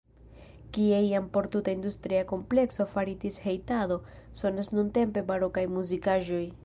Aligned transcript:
Kie 0.77 1.01
iam 1.09 1.25
por 1.35 1.47
tuta 1.55 1.75
industria 1.79 2.23
komplekso 2.33 2.87
faritis 2.95 3.37
hejtado 3.45 3.99
sonas 4.41 4.73
nuntempe 4.79 5.25
barokaj 5.31 5.67
muzikaĵoj. 5.77 6.43